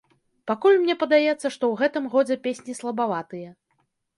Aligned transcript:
Пакуль 0.51 0.77
мне 0.85 0.95
падаецца, 1.03 1.35
што 1.41 1.51
ў 1.67 1.73
гэтым 1.83 2.09
годзе 2.15 2.41
песні 2.49 2.73
слабаватыя. 2.81 3.49